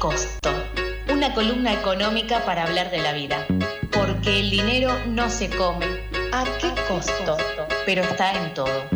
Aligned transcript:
costo? 0.00 0.50
Una 1.12 1.34
columna 1.34 1.74
económica 1.74 2.42
para 2.46 2.64
hablar 2.64 2.90
de 2.90 2.98
la 2.98 3.12
vida. 3.12 3.46
Porque 3.92 4.40
el 4.40 4.50
dinero 4.50 4.90
no 5.06 5.28
se 5.28 5.50
come. 5.50 5.86
¿A 6.32 6.44
qué 6.58 6.72
costo? 6.88 7.36
Pero 7.84 8.02
está 8.02 8.32
en 8.32 8.54
todo. 8.54 8.88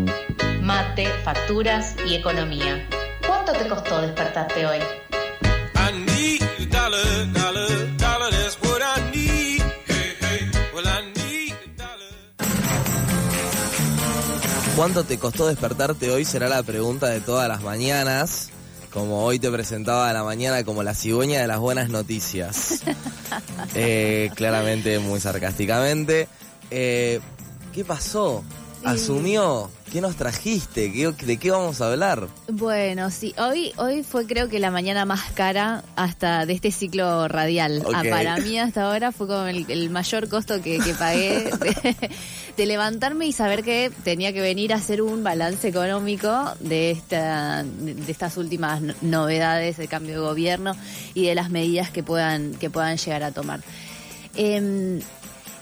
Mate, 0.63 1.07
facturas 1.23 1.95
y 2.07 2.15
economía. 2.15 2.89
¿Cuánto 3.27 3.53
te 3.53 3.69
costó 3.69 4.01
despertarte 4.01 4.67
hoy? 4.67 4.79
¿Cuánto 14.75 15.05
te 15.05 15.19
costó 15.19 15.47
despertarte 15.47 16.11
hoy? 16.11 16.25
Será 16.25 16.49
la 16.49 16.63
pregunta 16.63 17.09
de 17.09 17.21
todas 17.21 17.47
las 17.47 17.61
mañanas. 17.63 18.54
Como 18.95 19.25
hoy 19.25 19.41
te 19.41 19.51
presentaba 19.51 20.09
a 20.09 20.13
la 20.13 20.23
mañana 20.23 20.63
como 20.63 20.85
la 20.85 20.95
cigüeña 20.95 21.41
de 21.41 21.49
las 21.49 21.59
buenas 21.59 21.91
noticias. 21.91 22.83
Eh, 23.75 24.31
claramente, 24.37 25.01
muy 25.01 25.19
sarcásticamente. 25.19 26.29
Eh, 26.71 27.19
¿Qué 27.73 27.85
pasó? 27.85 28.45
¿Asumió? 28.85 29.71
¿Qué 29.91 30.01
nos 30.01 30.17
trajiste? 30.17 30.91
¿De 30.91 31.37
qué 31.39 31.51
vamos 31.51 31.81
a 31.81 31.91
hablar? 31.91 32.29
Bueno, 32.49 33.11
sí, 33.11 33.35
hoy, 33.39 33.73
hoy 33.77 34.03
fue 34.03 34.27
creo 34.27 34.49
que 34.49 34.59
la 34.59 34.71
mañana 34.71 35.05
más 35.05 35.31
cara 35.33 35.85
hasta 35.97 36.45
de 36.47 36.53
este 36.53 36.71
ciclo 36.71 37.29
radial. 37.29 37.85
Ah, 37.95 38.03
para 38.09 38.37
mí 38.39 38.59
hasta 38.59 38.83
ahora 38.83 39.13
fue 39.13 39.27
como 39.27 39.47
el, 39.47 39.91
mayor 39.91 40.29
costo 40.29 40.61
que, 40.61 40.81
pagué 40.99 41.51
de, 42.57 42.67
levantarme 42.67 43.27
y 43.27 43.33
saber 43.33 43.63
que 43.63 43.91
tenía 44.03 44.33
que 44.33 44.41
venir 44.41 44.73
a 44.73 44.77
hacer 44.77 45.01
un 45.01 45.25
balance 45.25 45.69
económico 45.69 46.53
de, 46.61 46.91
esta, 46.91 47.63
de 47.63 48.11
estas 48.11 48.37
últimas 48.37 48.83
novedades 49.01 49.77
de 49.77 49.89
cambio 49.89 50.15
de 50.15 50.21
gobierno 50.21 50.77
y 51.15 51.27
de 51.27 51.35
las 51.35 51.51
medidas 51.51 51.91
que 51.91 52.03
puedan, 52.03 52.55
que 52.55 52.69
puedan 52.69 52.97
llegar 52.97 53.23
a 53.23 53.33
tomar. 53.33 53.61
Em, 54.35 55.01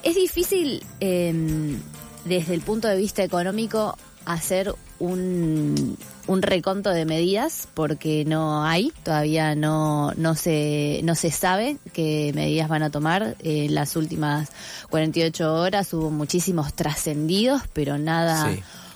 es 0.02 0.14
difícil... 0.14 0.82
Eh, 1.00 1.76
desde 2.24 2.54
el 2.54 2.60
punto 2.60 2.88
de 2.88 2.96
vista 2.96 3.22
económico 3.22 3.96
hacer 4.24 4.74
un, 4.98 5.96
un 6.26 6.42
reconto 6.42 6.90
de 6.90 7.04
medidas 7.04 7.68
porque 7.74 8.24
no 8.24 8.64
hay, 8.64 8.92
todavía 9.02 9.54
no, 9.54 10.12
no, 10.16 10.34
se, 10.34 11.00
no 11.02 11.14
se 11.14 11.30
sabe 11.30 11.76
qué 11.92 12.32
medidas 12.34 12.68
van 12.68 12.82
a 12.82 12.90
tomar. 12.90 13.36
En 13.40 13.74
las 13.74 13.96
últimas 13.96 14.50
48 14.90 15.54
horas 15.54 15.92
hubo 15.92 16.10
muchísimos 16.10 16.72
trascendidos, 16.74 17.62
pero 17.72 17.98
nada 17.98 18.50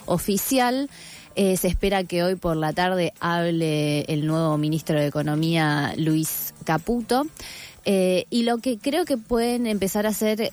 oficial. 0.06 0.88
Eh, 1.34 1.58
se 1.58 1.68
espera 1.68 2.04
que 2.04 2.22
hoy 2.22 2.34
por 2.36 2.56
la 2.56 2.72
tarde 2.72 3.12
hable 3.20 4.02
el 4.02 4.26
nuevo 4.26 4.56
ministro 4.56 4.98
de 4.98 5.06
Economía, 5.06 5.92
Luis 5.98 6.54
Caputo. 6.64 7.26
Eh, 7.88 8.26
y 8.30 8.42
lo 8.42 8.58
que 8.58 8.80
creo 8.80 9.04
que 9.04 9.16
pueden 9.16 9.68
empezar 9.68 10.06
a 10.06 10.08
hacer 10.08 10.40
eh, 10.40 10.50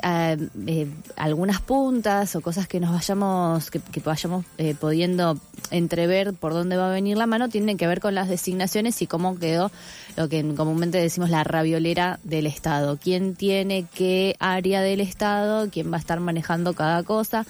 eh, 0.67 0.87
algunas 1.15 1.61
puntas 1.61 2.35
o 2.35 2.41
cosas 2.41 2.67
que 2.67 2.79
nos 2.79 2.91
vayamos, 2.91 3.71
que, 3.71 3.81
vayamos 4.05 4.45
pudiendo 4.79 5.39
entrever 5.71 6.33
por 6.35 6.53
dónde 6.53 6.77
va 6.77 6.89
a 6.89 6.93
venir 6.93 7.17
la 7.17 7.25
mano, 7.25 7.49
tienen 7.49 7.77
que 7.77 7.87
ver 7.87 8.01
con 8.01 8.13
las 8.13 8.29
designaciones 8.29 9.01
y 9.01 9.07
cómo 9.07 9.39
quedó 9.39 9.71
lo 10.15 10.29
que 10.29 10.45
comúnmente 10.53 10.99
decimos 10.99 11.31
la 11.31 11.43
raviolera 11.43 12.19
del 12.23 12.45
Estado. 12.45 12.99
¿Quién 13.01 13.33
tiene 13.33 13.87
qué 13.95 14.35
área 14.37 14.81
del 14.81 15.01
Estado? 15.01 15.71
¿Quién 15.71 15.91
va 15.91 15.97
a 15.97 16.01
estar 16.01 16.19
manejando 16.19 16.75
cada 16.75 17.01
cosa? 17.01 17.47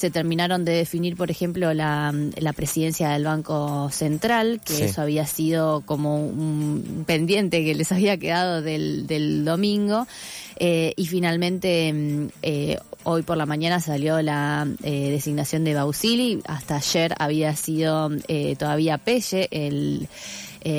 Se 0.00 0.10
terminaron 0.10 0.64
de 0.64 0.72
definir, 0.72 1.14
por 1.14 1.30
ejemplo, 1.30 1.74
la, 1.74 2.10
presidencia 2.56 3.10
del 3.10 3.24
Banco 3.24 3.90
Central, 3.90 4.62
que 4.64 4.86
eso 4.86 5.02
había 5.02 5.26
sido 5.26 5.82
como 5.82 6.24
un 6.24 7.04
pendiente 7.06 7.62
que 7.62 7.74
les 7.74 7.92
había 7.92 8.16
quedado 8.16 8.62
del, 8.62 9.06
del 9.06 9.44
domingo. 9.44 10.06
Eh, 10.56 10.94
y 10.96 11.04
finalmente, 11.04 11.92
mm, 11.92 12.28
eh, 12.40 12.78
hoy 13.02 13.20
por 13.20 13.36
la 13.36 13.44
mañana 13.44 13.78
salió 13.78 14.22
la 14.22 14.66
eh, 14.82 15.10
designación 15.10 15.64
de 15.64 15.74
Bausili. 15.74 16.40
Hasta 16.46 16.76
ayer 16.76 17.14
había 17.18 17.54
sido 17.54 18.10
todavía 18.58 18.96
Pelle, 18.96 19.48
el 19.50 20.08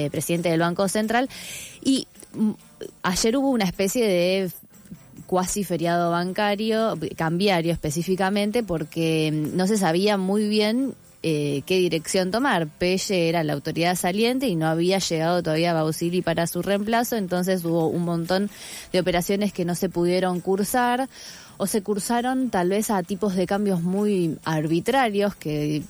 presidente 0.09 0.49
del 0.49 0.61
Banco 0.61 0.87
Central. 0.87 1.29
Y 1.83 2.07
mm, 2.33 2.51
ayer 3.03 3.37
hubo 3.37 3.51
una 3.51 3.65
especie 3.65 4.07
de 4.07 4.51
cuasi 5.31 5.63
feriado 5.63 6.11
bancario, 6.11 6.99
cambiario 7.15 7.71
específicamente, 7.71 8.63
porque 8.63 9.31
mm, 9.31 9.55
no 9.55 9.65
se 9.65 9.77
sabía 9.77 10.17
muy 10.17 10.49
bien 10.49 10.93
eh, 11.23 11.61
qué 11.65 11.77
dirección 11.77 12.31
tomar. 12.31 12.67
Pelle 12.67 13.29
era 13.29 13.41
la 13.45 13.53
autoridad 13.53 13.95
saliente 13.95 14.49
y 14.49 14.57
no 14.57 14.67
había 14.67 14.99
llegado 14.99 15.41
todavía 15.41 15.71
Bausili 15.71 16.21
para 16.21 16.47
su 16.47 16.61
reemplazo, 16.61 17.15
entonces 17.15 17.63
hubo 17.63 17.87
un 17.87 18.03
montón 18.03 18.49
de 18.91 18.99
operaciones 18.99 19.53
que 19.53 19.63
no 19.63 19.73
se 19.73 19.87
pudieron 19.87 20.41
cursar 20.41 21.07
o 21.55 21.65
se 21.65 21.81
cursaron 21.81 22.49
tal 22.49 22.67
vez 22.67 22.91
a 22.91 23.01
tipos 23.01 23.33
de 23.33 23.47
cambios 23.47 23.81
muy 23.81 24.37
arbitrarios 24.43 25.33
que, 25.35 25.81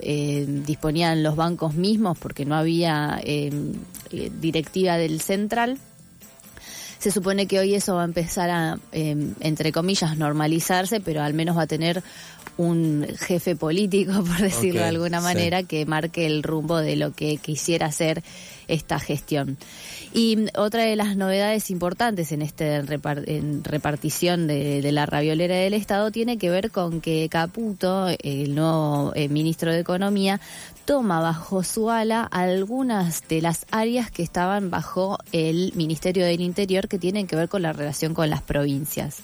eh, 0.00 0.46
disponían 0.66 1.22
los 1.22 1.36
bancos 1.36 1.74
mismos 1.74 2.18
porque 2.18 2.44
no 2.44 2.56
había 2.56 3.20
eh, 3.22 3.52
directiva 4.40 4.96
del 4.96 5.20
central. 5.20 5.78
Se 7.04 7.10
supone 7.10 7.44
que 7.46 7.58
hoy 7.58 7.74
eso 7.74 7.96
va 7.96 8.00
a 8.00 8.06
empezar 8.06 8.48
a, 8.48 8.78
em, 8.90 9.34
entre 9.40 9.72
comillas, 9.72 10.16
normalizarse, 10.16 11.00
pero 11.00 11.20
al 11.20 11.34
menos 11.34 11.54
va 11.54 11.64
a 11.64 11.66
tener 11.66 12.02
un 12.56 13.06
jefe 13.18 13.56
político, 13.56 14.12
por 14.24 14.38
decirlo 14.38 14.80
de 14.80 14.86
alguna 14.86 15.20
manera, 15.20 15.64
que 15.64 15.84
marque 15.84 16.24
el 16.24 16.42
rumbo 16.42 16.78
de 16.78 16.96
lo 16.96 17.12
que 17.12 17.36
quisiera 17.36 17.88
hacer 17.88 18.22
esta 18.68 18.98
gestión. 18.98 19.58
Y 20.14 20.46
otra 20.56 20.84
de 20.84 20.96
las 20.96 21.14
novedades 21.14 21.70
importantes 21.70 22.32
en 22.32 22.40
esta 22.40 22.80
repartición 22.80 24.46
de, 24.46 24.90
la 24.90 25.04
raviolera 25.04 25.56
del 25.56 25.74
Estado 25.74 26.10
tiene 26.10 26.38
que 26.38 26.48
ver 26.48 26.70
con 26.70 27.02
que 27.02 27.28
Caputo, 27.28 28.06
el 28.22 28.54
nuevo 28.54 29.12
eh, 29.14 29.28
ministro 29.28 29.72
de 29.72 29.80
Economía, 29.80 30.40
toma 30.84 31.20
bajo 31.20 31.62
su 31.62 31.90
ala 31.90 32.24
algunas 32.24 33.26
de 33.28 33.40
las 33.40 33.66
áreas 33.70 34.10
que 34.10 34.22
estaban 34.22 34.70
bajo 34.70 35.18
el 35.32 35.72
Ministerio 35.74 36.24
del 36.26 36.40
Interior 36.40 36.88
que 36.88 36.98
tienen 36.98 37.26
que 37.26 37.36
ver 37.36 37.48
con 37.48 37.62
la 37.62 37.72
relación 37.72 38.14
con 38.14 38.30
las 38.30 38.42
provincias. 38.42 39.18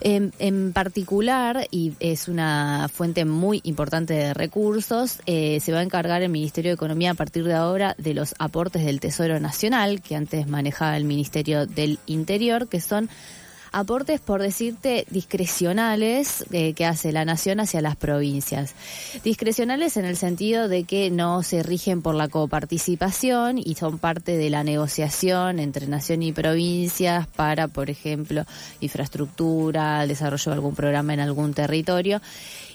en, 0.00 0.72
particular, 0.72 1.66
y 1.70 1.94
es 2.00 2.28
una 2.28 2.88
fuente 2.92 3.24
muy 3.24 3.60
importante 3.64 4.14
de 4.14 4.34
recursos, 4.34 5.20
eh, 5.26 5.60
se 5.60 5.72
va 5.72 5.80
a 5.80 5.82
encargar 5.82 6.22
el 6.22 6.30
Ministerio 6.30 6.70
de 6.70 6.74
Economía 6.74 7.12
a 7.12 7.14
partir 7.14 7.44
de 7.44 7.54
ahora 7.54 7.94
de 7.98 8.14
los 8.14 8.34
aportes 8.38 8.84
del 8.84 9.00
Tesoro 9.00 9.40
Nacional, 9.40 10.02
que 10.02 10.16
antes 10.16 10.46
manejaba 10.46 10.96
el 10.96 11.04
Ministerio 11.04 11.66
del 11.66 11.98
Interior, 12.06 12.68
que 12.68 12.80
son 12.80 13.08
aportes, 13.76 14.20
por 14.20 14.40
decirte, 14.40 15.06
discrecionales 15.10 16.46
eh, 16.50 16.72
que 16.72 16.86
hace 16.86 17.12
la 17.12 17.26
nación 17.26 17.60
hacia 17.60 17.82
las 17.82 17.94
provincias. 17.94 18.74
Discrecionales 19.22 19.98
en 19.98 20.06
el 20.06 20.16
sentido 20.16 20.68
de 20.68 20.84
que 20.84 21.10
no 21.10 21.42
se 21.42 21.62
rigen 21.62 22.00
por 22.00 22.14
la 22.14 22.28
coparticipación 22.28 23.58
y 23.58 23.74
son 23.74 23.98
parte 23.98 24.38
de 24.38 24.48
la 24.48 24.64
negociación 24.64 25.58
entre 25.58 25.88
nación 25.88 26.22
y 26.22 26.32
provincias 26.32 27.26
para, 27.26 27.68
por 27.68 27.90
ejemplo, 27.90 28.46
infraestructura, 28.80 30.06
desarrollo 30.06 30.52
de 30.52 30.54
algún 30.54 30.74
programa 30.74 31.12
en 31.12 31.20
algún 31.20 31.52
territorio 31.52 32.22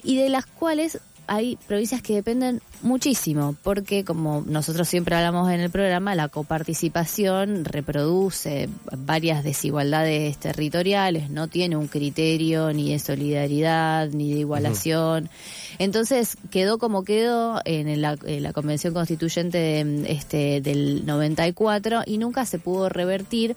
y 0.04 0.18
de 0.18 0.30
las 0.30 0.46
cuales 0.46 1.00
hay 1.28 1.58
provincias 1.68 2.02
que 2.02 2.16
dependen 2.16 2.62
muchísimo, 2.82 3.56
porque 3.64 4.04
como 4.04 4.44
nosotros 4.46 4.88
siempre 4.88 5.16
hablamos 5.16 5.52
en 5.52 5.62
el 5.62 5.70
programa, 5.70 6.16
la 6.16 6.28
coparticipación 6.28 7.64
reproduce 7.66 8.70
varias 8.98 9.44
desigualdades 9.44 10.38
territoriales, 10.38 11.30
no 11.30 11.48
tiene 11.48 11.78
un 11.78 11.88
criterio 11.88 12.74
ni 12.74 12.92
de 12.92 13.00
solidaridad 13.00 14.10
ni 14.10 14.34
de 14.34 14.40
igualación. 14.40 15.30
Entonces 15.80 16.38
quedó 16.50 16.78
como 16.78 17.04
quedó 17.04 17.62
en 17.66 18.02
la, 18.02 18.18
en 18.26 18.44
la 18.44 18.54
Convención 18.54 18.94
Constituyente 18.94 19.86
este, 20.12 20.62
del 20.62 21.06
94 21.06 22.02
y 22.06 22.18
nunca 22.18 22.46
se 22.46 22.60
pudo 22.60 22.90
revertir. 22.90 23.56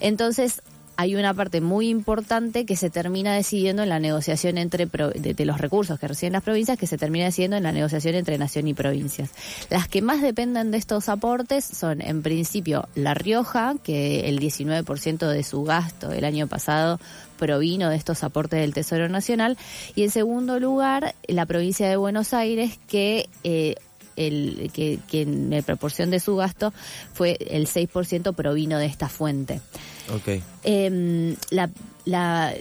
Entonces 0.00 0.62
hay 1.00 1.14
una 1.14 1.32
parte 1.32 1.60
muy 1.60 1.90
importante 1.90 2.66
que 2.66 2.74
se 2.74 2.90
termina 2.90 3.32
decidiendo 3.32 3.84
en 3.84 3.88
la 3.88 4.00
negociación 4.00 4.58
entre 4.58 4.86
de, 4.86 5.44
los 5.44 5.60
recursos 5.60 5.96
que 6.00 6.08
reciben 6.08 6.32
las 6.32 6.42
provincias, 6.42 6.76
que 6.76 6.88
se 6.88 6.98
termina 6.98 7.26
decidiendo 7.26 7.56
en 7.56 7.62
la 7.62 7.70
negociación 7.70 8.16
entre 8.16 8.36
nación 8.36 8.66
y 8.66 8.74
provincias. 8.74 9.30
Las 9.70 9.86
que 9.86 10.02
más 10.02 10.20
dependen 10.20 10.72
de 10.72 10.78
estos 10.78 11.08
aportes 11.08 11.64
son, 11.64 12.02
en 12.02 12.22
principio, 12.22 12.88
La 12.96 13.14
Rioja, 13.14 13.76
que 13.80 14.28
el 14.28 14.40
19% 14.40 15.28
de 15.28 15.44
su 15.44 15.62
gasto 15.62 16.10
el 16.10 16.24
año 16.24 16.48
pasado 16.48 16.98
provino 17.36 17.90
de 17.90 17.96
estos 17.96 18.24
aportes 18.24 18.58
del 18.58 18.74
Tesoro 18.74 19.08
Nacional, 19.08 19.56
y 19.94 20.02
en 20.02 20.10
segundo 20.10 20.58
lugar, 20.58 21.14
la 21.28 21.46
provincia 21.46 21.88
de 21.88 21.94
Buenos 21.94 22.34
Aires, 22.34 22.76
que 22.88 23.28
eh, 23.44 23.76
el, 24.18 24.72
que, 24.74 24.98
que 25.08 25.22
en 25.22 25.62
proporción 25.64 26.10
de 26.10 26.18
su 26.18 26.34
gasto 26.34 26.72
fue 27.12 27.38
el 27.50 27.68
6% 27.68 28.34
provino 28.34 28.78
de 28.78 28.86
esta 28.86 29.08
fuente. 29.08 29.60
Okay. 30.20 30.42
Em, 30.70 31.34
la, 31.48 31.70
la, 32.04 32.54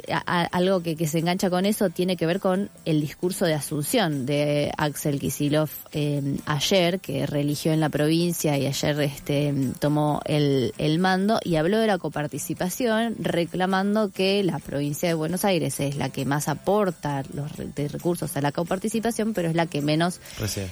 algo 0.52 0.82
que, 0.82 0.96
que, 0.96 1.08
se 1.08 1.20
engancha 1.20 1.50
con 1.50 1.66
eso 1.66 1.90
tiene 1.90 2.16
que 2.16 2.26
ver 2.26 2.40
con 2.40 2.70
el 2.86 3.02
discurso 3.02 3.46
de 3.46 3.54
asunción 3.54 4.26
de 4.26 4.72
Axel 4.78 5.20
Kisilov 5.20 5.70
eh, 5.92 6.38
ayer, 6.46 7.00
que 7.00 7.26
religió 7.26 7.72
en 7.72 7.80
la 7.80 7.90
provincia 7.90 8.58
y 8.58 8.66
ayer 8.66 9.02
este, 9.02 9.54
tomó 9.80 10.22
el, 10.26 10.74
el 10.78 11.00
mando 11.00 11.40
y 11.44 11.56
habló 11.56 11.80
de 11.80 11.88
la 11.88 11.98
coparticipación, 11.98 13.16
reclamando 13.20 14.10
que 14.10 14.44
la 14.44 14.60
provincia 14.60 15.10
de 15.10 15.14
Buenos 15.14 15.46
Aires 15.46 15.80
es 15.80 15.98
la 15.98 16.10
que 16.10 16.26
más 16.26 16.48
aporta 16.48 17.24
los 17.34 17.52
recursos 17.92 18.36
a 18.38 18.42
la 18.42 18.52
coparticipación, 18.52 19.34
pero 19.34 19.50
es 19.50 19.56
la 19.56 19.66
que 19.66 19.82
menos 19.82 20.20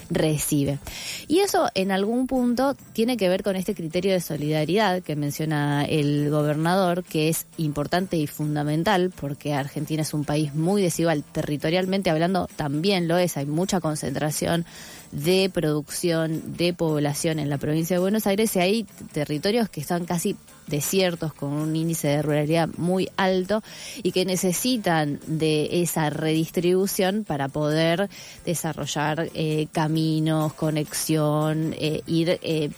recibe. 0.09 0.79
Y 1.27 1.39
eso 1.39 1.69
en 1.75 1.91
algún 1.91 2.27
punto 2.27 2.75
tiene 2.93 3.17
que 3.17 3.29
ver 3.29 3.43
con 3.43 3.55
este 3.55 3.75
criterio 3.75 4.13
de 4.13 4.21
solidaridad 4.21 5.01
que 5.01 5.15
menciona 5.15 5.85
el 5.85 6.29
gobernador, 6.29 7.03
que 7.03 7.25
es 7.30 7.48
importante 7.57 8.18
y 8.18 8.27
fundamental 8.27 9.12
porque 9.19 9.54
Argentina 9.54 10.01
es 10.01 10.13
un 10.13 10.25
país 10.25 10.54
muy 10.54 10.81
desigual, 10.81 11.24
territorialmente 11.24 12.10
hablando 12.10 12.48
también 12.56 13.07
lo 13.07 13.18
es, 13.18 13.38
hay 13.38 13.45
mucha 13.45 13.80
concentración 13.80 14.66
de 15.12 15.50
producción, 15.54 16.57
de 16.57 16.74
población 16.74 17.39
en 17.39 17.50
la 17.50 17.57
provincia 17.57 17.95
de 17.95 18.01
Buenos 18.01 18.27
Aires 18.27 18.56
y 18.56 18.60
hay 18.60 18.83
territorios 19.13 19.69
que 19.69 19.81
están 19.81 20.06
casi 20.06 20.36
desiertos 20.67 21.33
con 21.33 21.53
un 21.53 21.75
índice 21.75 22.07
de 22.07 22.21
ruralidad 22.21 22.69
muy 22.77 23.09
alto 23.17 23.62
y 24.01 24.12
que 24.12 24.25
necesitan 24.25 25.19
de 25.27 25.81
esa 25.81 26.09
redistribución 26.09 27.23
para 27.23 27.47
poder 27.47 28.09
desarrollar 28.45 29.29
eh, 29.33 29.67
caminos, 29.71 30.53
conexión, 30.53 31.75
eh, 31.77 32.01
ir 32.07 32.39
eh, 32.41 32.69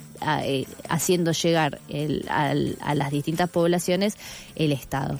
haciendo 0.89 1.31
llegar 1.31 1.79
a 2.29 2.95
las 2.95 3.11
distintas 3.11 3.49
poblaciones 3.49 4.17
el 4.55 4.71
Estado. 4.71 5.19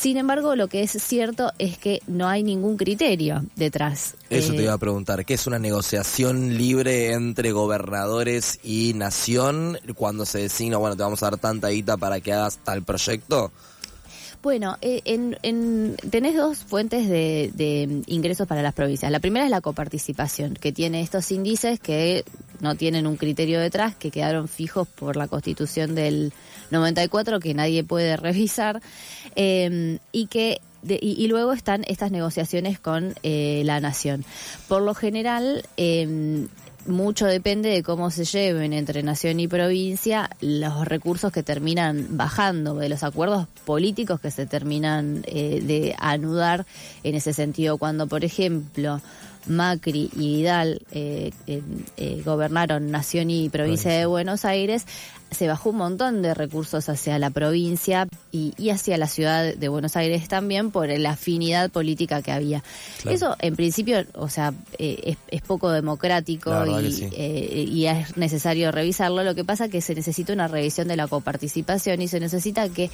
Sin 0.00 0.16
embargo, 0.16 0.56
lo 0.56 0.68
que 0.68 0.82
es 0.82 0.92
cierto 0.92 1.52
es 1.58 1.76
que 1.76 2.00
no 2.06 2.26
hay 2.26 2.42
ningún 2.42 2.78
criterio 2.78 3.44
detrás. 3.54 4.14
Eso 4.30 4.54
te 4.54 4.62
iba 4.62 4.72
a 4.72 4.78
preguntar, 4.78 5.26
¿qué 5.26 5.34
es 5.34 5.46
una 5.46 5.58
negociación 5.58 6.56
libre 6.56 7.12
entre 7.12 7.52
gobernadores 7.52 8.60
y 8.64 8.94
nación 8.94 9.78
cuando 9.94 10.24
se 10.24 10.38
designa, 10.38 10.78
bueno, 10.78 10.96
te 10.96 11.02
vamos 11.02 11.22
a 11.22 11.26
dar 11.26 11.38
tanta 11.38 11.68
guita 11.68 11.98
para 11.98 12.22
que 12.22 12.32
hagas 12.32 12.56
tal 12.64 12.82
proyecto? 12.82 13.52
Bueno, 14.42 14.78
eh, 14.80 15.02
en, 15.04 15.96
tenés 16.08 16.34
dos 16.34 16.60
fuentes 16.60 17.06
de, 17.06 18.02
ingresos 18.06 18.48
para 18.48 18.62
las 18.62 18.72
provincias. 18.72 19.12
La 19.12 19.20
primera 19.20 19.44
es 19.44 19.50
la 19.50 19.60
coparticipación, 19.60 20.54
que 20.54 20.72
tiene 20.72 21.02
estos 21.02 21.30
índices 21.30 21.78
que 21.78 22.24
no 22.60 22.74
tienen 22.74 23.06
un 23.06 23.16
criterio 23.16 23.60
detrás, 23.60 23.94
que 23.94 24.10
quedaron 24.10 24.48
fijos 24.48 24.88
por 24.88 25.16
la 25.16 25.28
constitución 25.28 25.94
del 25.94 26.32
94, 26.70 27.40
que 27.40 27.54
nadie 27.54 27.84
puede 27.84 28.16
revisar, 28.16 28.80
eh, 29.36 29.98
y 30.12 30.26
que 30.26 30.60
y, 30.82 31.28
luego 31.28 31.52
están 31.52 31.84
estas 31.88 32.10
negociaciones 32.10 32.78
con 32.80 33.14
eh, 33.22 33.62
la 33.66 33.80
nación. 33.80 34.24
Por 34.66 34.80
lo 34.80 34.94
general, 34.94 35.62
eh, 35.76 36.46
mucho 36.86 37.26
depende 37.26 37.68
de 37.68 37.82
cómo 37.82 38.10
se 38.10 38.24
lleven 38.24 38.72
entre 38.72 39.02
nación 39.02 39.40
y 39.40 39.48
provincia 39.48 40.30
los 40.40 40.86
recursos 40.86 41.32
que 41.32 41.42
terminan 41.42 42.16
bajando, 42.16 42.74
de 42.74 42.88
los 42.88 43.02
acuerdos 43.02 43.46
políticos 43.64 44.20
que 44.20 44.30
se 44.30 44.46
terminan 44.46 45.22
eh, 45.26 45.60
de 45.62 45.94
anudar 45.98 46.66
en 47.02 47.14
ese 47.14 47.32
sentido. 47.32 47.78
Cuando, 47.78 48.06
por 48.06 48.24
ejemplo, 48.24 49.00
Macri 49.46 50.10
y 50.14 50.36
Vidal 50.36 50.82
eh, 50.92 51.32
eh, 51.46 52.22
gobernaron 52.24 52.90
Nación 52.90 53.30
y 53.30 53.48
provincia 53.48 53.90
de 53.92 54.06
Buenos 54.06 54.44
Aires, 54.44 54.86
se 55.30 55.46
bajó 55.46 55.70
un 55.70 55.76
montón 55.76 56.22
de 56.22 56.34
recursos 56.34 56.88
hacia 56.88 57.18
la 57.18 57.30
provincia 57.30 58.08
y, 58.32 58.70
hacia 58.70 58.96
la 58.98 59.06
ciudad 59.06 59.54
de 59.54 59.68
Buenos 59.68 59.96
Aires 59.96 60.28
también 60.28 60.70
por 60.70 60.88
la 60.88 61.10
afinidad 61.10 61.70
política 61.70 62.20
que 62.22 62.32
había. 62.32 62.64
Eso, 63.08 63.36
en 63.38 63.54
principio, 63.54 64.04
o 64.14 64.28
sea, 64.28 64.52
eh, 64.78 65.16
es, 65.28 65.42
poco 65.42 65.70
democrático 65.70 66.52
y, 66.66 67.86
es 67.86 68.16
necesario 68.16 68.72
revisarlo. 68.72 69.22
Lo 69.22 69.34
que 69.34 69.44
pasa 69.44 69.66
es 69.66 69.70
que 69.70 69.80
se 69.80 69.94
necesita 69.94 70.32
una 70.32 70.48
revisión 70.48 70.88
de 70.88 70.96
la 70.96 71.06
coparticipación 71.06 72.02
y 72.02 72.08
se 72.08 72.20
necesita 72.20 72.68
que 72.68 72.90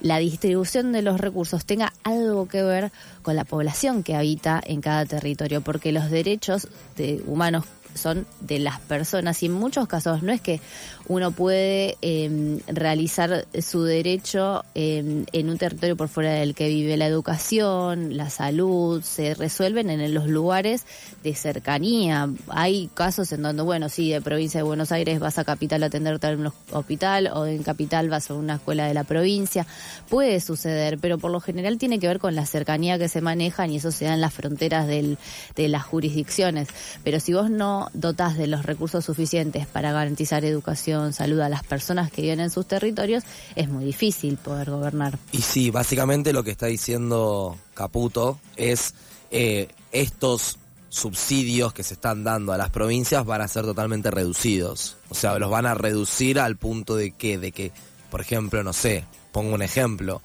la 0.00 0.18
distribución 0.18 0.92
de 0.92 1.02
los 1.02 1.20
recursos 1.20 1.64
tenga 1.64 1.92
algo 2.02 2.46
que 2.46 2.62
ver 2.62 2.92
con 3.22 3.36
la 3.36 3.44
población 3.44 4.02
que 4.02 4.14
habita 4.14 4.60
en 4.64 4.80
cada 4.80 5.06
territorio, 5.06 5.62
porque 5.62 5.92
los 5.92 6.10
derechos 6.10 6.68
de 6.96 7.22
humanos 7.26 7.64
son 7.94 8.26
de 8.40 8.58
las 8.58 8.80
personas 8.80 9.42
y 9.42 9.46
en 9.46 9.52
muchos 9.52 9.88
casos 9.88 10.22
no 10.22 10.32
es 10.32 10.40
que 10.40 10.60
uno 11.06 11.32
puede 11.32 11.96
em, 12.00 12.60
realizar 12.66 13.46
su 13.60 13.84
derecho 13.84 14.64
em, 14.74 15.26
en 15.32 15.50
un 15.50 15.58
territorio 15.58 15.96
por 15.96 16.08
fuera 16.08 16.32
del 16.32 16.54
que 16.54 16.68
vive 16.68 16.96
la 16.96 17.06
educación, 17.06 18.16
la 18.16 18.30
salud, 18.30 19.02
se 19.02 19.34
resuelven 19.34 19.90
en 19.90 20.14
los 20.14 20.28
lugares 20.28 20.84
de 21.22 21.34
cercanía. 21.34 22.30
Hay 22.48 22.88
casos 22.94 23.32
en 23.32 23.42
donde, 23.42 23.62
bueno, 23.62 23.88
sí, 23.88 24.10
de 24.10 24.22
provincia 24.22 24.60
de 24.60 24.64
Buenos 24.64 24.92
Aires 24.92 25.20
vas 25.20 25.38
a 25.38 25.44
capital 25.44 25.82
a 25.82 25.86
atenderte 25.86 26.28
en 26.28 26.40
un 26.40 26.52
hospital 26.72 27.30
o 27.34 27.46
en 27.46 27.62
capital 27.62 28.08
vas 28.08 28.30
a 28.30 28.34
una 28.34 28.54
escuela 28.54 28.86
de 28.86 28.94
la 28.94 29.04
provincia. 29.04 29.66
Puede 30.08 30.40
suceder, 30.40 30.98
pero 30.98 31.18
por 31.18 31.30
lo 31.30 31.40
general 31.40 31.78
tiene 31.78 31.98
que 31.98 32.06
ver 32.06 32.18
con 32.18 32.34
la 32.34 32.46
cercanía 32.46 32.98
que 32.98 33.08
se 33.08 33.20
manejan 33.20 33.70
y 33.70 33.76
eso 33.76 33.90
se 33.90 34.06
da 34.06 34.14
en 34.14 34.20
las 34.20 34.32
fronteras 34.32 34.86
del, 34.86 35.18
de 35.54 35.68
las 35.68 35.84
jurisdicciones. 35.84 36.68
Pero 37.02 37.20
si 37.20 37.34
vos 37.34 37.50
no 37.50 37.83
dotás 37.92 38.36
de 38.36 38.46
los 38.46 38.64
recursos 38.64 39.04
suficientes 39.04 39.66
para 39.66 39.92
garantizar 39.92 40.44
educación, 40.44 41.12
salud 41.12 41.40
a 41.40 41.48
las 41.48 41.64
personas 41.64 42.10
que 42.10 42.22
viven 42.22 42.40
en 42.40 42.50
sus 42.50 42.66
territorios, 42.66 43.24
es 43.54 43.68
muy 43.68 43.84
difícil 43.84 44.36
poder 44.36 44.70
gobernar. 44.70 45.18
Y 45.32 45.42
sí, 45.42 45.70
básicamente 45.70 46.32
lo 46.32 46.44
que 46.44 46.50
está 46.50 46.66
diciendo 46.66 47.56
Caputo 47.74 48.38
es 48.56 48.94
eh, 49.30 49.68
estos 49.92 50.58
subsidios 50.88 51.72
que 51.72 51.82
se 51.82 51.94
están 51.94 52.22
dando 52.22 52.52
a 52.52 52.56
las 52.56 52.70
provincias 52.70 53.24
van 53.26 53.40
a 53.40 53.48
ser 53.48 53.64
totalmente 53.64 54.10
reducidos. 54.10 54.96
O 55.08 55.14
sea, 55.14 55.38
los 55.38 55.50
van 55.50 55.66
a 55.66 55.74
reducir 55.74 56.38
al 56.38 56.56
punto 56.56 56.94
de 56.94 57.10
que, 57.10 57.36
de 57.36 57.50
que, 57.50 57.72
por 58.10 58.20
ejemplo, 58.20 58.62
no 58.62 58.72
sé, 58.72 59.04
pongo 59.32 59.54
un 59.54 59.62
ejemplo, 59.62 60.22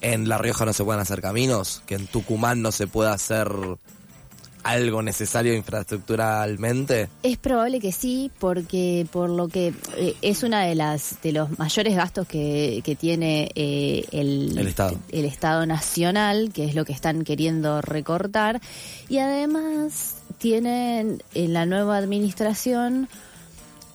en 0.00 0.28
La 0.28 0.38
Rioja 0.38 0.64
no 0.64 0.72
se 0.72 0.84
pueden 0.84 1.02
hacer 1.02 1.20
caminos, 1.20 1.82
que 1.86 1.96
en 1.96 2.06
Tucumán 2.06 2.62
no 2.62 2.72
se 2.72 2.86
pueda 2.86 3.12
hacer 3.12 3.50
algo 4.66 5.02
necesario 5.02 5.54
infraestructuralmente? 5.54 7.08
Es 7.22 7.38
probable 7.38 7.80
que 7.80 7.92
sí, 7.92 8.30
porque 8.38 9.06
por 9.10 9.30
lo 9.30 9.48
que 9.48 9.72
eh, 9.96 10.16
es 10.22 10.42
una 10.42 10.62
de 10.62 10.74
las 10.74 11.20
de 11.22 11.32
los 11.32 11.58
mayores 11.58 11.94
gastos 11.94 12.26
que, 12.26 12.80
que 12.84 12.96
tiene 12.96 13.50
eh, 13.54 14.04
el, 14.12 14.58
el, 14.58 14.66
Estado. 14.68 14.98
el 15.10 15.24
Estado 15.24 15.66
Nacional, 15.66 16.52
que 16.52 16.64
es 16.64 16.74
lo 16.74 16.84
que 16.84 16.92
están 16.92 17.24
queriendo 17.24 17.80
recortar, 17.80 18.60
y 19.08 19.18
además 19.18 20.16
tienen 20.38 21.22
en 21.34 21.52
la 21.52 21.66
nueva 21.66 21.96
administración 21.96 23.08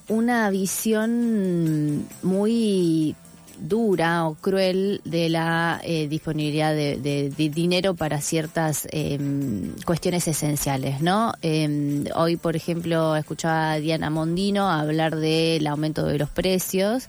una 0.08 0.50
visión 0.50 2.08
muy 2.24 3.16
dura 3.62 4.26
o 4.26 4.36
cruel 4.36 5.02
de 5.06 5.30
la 5.30 5.80
eh, 5.84 6.08
disponibilidad 6.08 6.74
de, 6.74 7.32
dinero 7.54 7.94
para 7.94 8.20
ciertas 8.20 8.88
em, 8.92 9.74
cuestiones 9.86 10.28
esenciales, 10.28 11.02
¿no? 11.02 11.34
Em, 11.42 12.06
hoy, 12.16 12.38
por 12.38 12.56
ejemplo, 12.56 13.16
escuchaba 13.16 13.74
a 13.74 13.80
Diana 13.80 14.10
Mondino 14.10 14.70
hablar 14.70 15.16
del 15.16 15.66
aumento 15.68 16.06
de 16.06 16.18
los 16.18 16.30
precios 16.30 17.08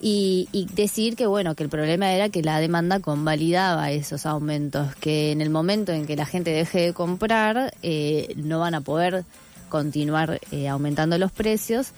y, 0.00 0.48
decir 0.74 1.16
que, 1.16 1.26
bueno, 1.26 1.54
que 1.54 1.62
el 1.62 1.68
problema 1.68 2.12
era 2.12 2.28
que 2.28 2.42
la 2.42 2.58
demanda 2.58 3.00
convalidaba 3.00 3.90
esos 3.90 4.26
aumentos, 4.26 4.94
que 4.96 5.32
en 5.32 5.40
el 5.40 5.50
momento 5.50 5.92
en 5.92 6.06
que 6.06 6.16
la 6.16 6.26
gente 6.26 6.50
deje 6.50 6.80
de 6.80 6.92
comprar, 6.92 7.74
eh, 7.82 8.32
no 8.36 8.60
van 8.60 8.74
a 8.74 8.80
poder 8.80 9.24
continuar 9.68 10.40
eh, 10.52 10.68
aumentando 10.68 11.18
los 11.18 11.32
precios. 11.32 11.92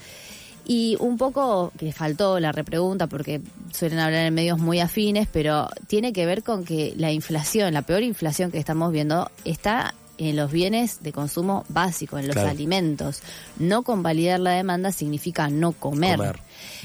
Y 0.68 0.96
un 0.99 1.16
poco 1.16 1.73
que 1.78 1.92
faltó 1.92 2.40
la 2.40 2.50
repregunta 2.50 3.06
porque 3.06 3.40
suelen 3.73 4.00
hablar 4.00 4.26
en 4.26 4.35
medios 4.35 4.58
muy 4.58 4.80
afines, 4.80 5.28
pero 5.32 5.68
tiene 5.87 6.12
que 6.12 6.26
ver 6.26 6.42
con 6.42 6.64
que 6.64 6.92
la 6.96 7.12
inflación, 7.12 7.73
la 7.73 7.82
peor 7.82 8.02
inflación 8.02 8.50
que 8.50 8.58
estamos 8.58 8.90
viendo, 8.90 9.30
está 9.44 9.94
en 10.18 10.37
los 10.37 10.50
bienes 10.50 11.02
de 11.02 11.12
consumo 11.12 11.64
básico, 11.68 12.18
en 12.18 12.28
los 12.28 12.37
alimentos. 12.37 13.20
No 13.58 13.82
convalidar 13.82 14.40
la 14.40 14.52
demanda 14.52 14.92
significa 14.92 15.49
no 15.49 15.73
comer. 15.73 16.40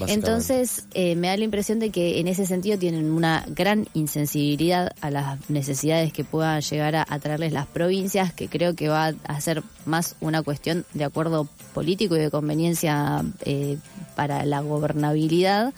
Entonces, 0.06 0.86
eh, 0.94 1.16
me 1.16 1.28
da 1.28 1.36
la 1.36 1.44
impresión 1.44 1.78
de 1.78 1.90
que 1.90 2.20
en 2.20 2.28
ese 2.28 2.46
sentido 2.46 2.78
tienen 2.78 3.10
una 3.10 3.44
gran 3.48 3.86
insensibilidad 3.94 4.92
a 5.00 5.10
las 5.10 5.50
necesidades 5.50 6.12
que 6.12 6.24
puedan 6.24 6.60
llegar 6.60 6.96
a, 6.96 7.18
traerles 7.18 7.52
las 7.52 7.66
provincias, 7.66 8.32
que 8.32 8.48
creo 8.48 8.74
que 8.74 8.88
va 8.88 9.12
a 9.24 9.40
ser 9.40 9.62
más 9.86 10.16
una 10.20 10.42
cuestión 10.42 10.84
de 10.92 11.04
acuerdo 11.04 11.48
político 11.74 12.16
y 12.16 12.20
de 12.20 12.30
conveniencia 12.30 13.24
eh, 13.44 13.78
para 14.16 14.44
la 14.44 14.60
gobernabilidad 14.60 15.72